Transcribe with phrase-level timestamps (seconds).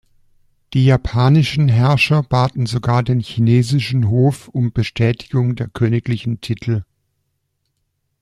[0.73, 6.83] Die japanischen Herrscher baten sogar den chinesischen Hof um Bestätigung der königlichen Titel.